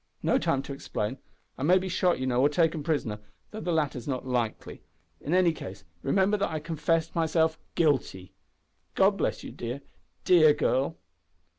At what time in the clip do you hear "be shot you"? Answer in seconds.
1.77-2.25